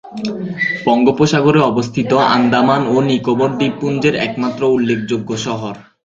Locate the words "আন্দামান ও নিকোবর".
2.35-3.49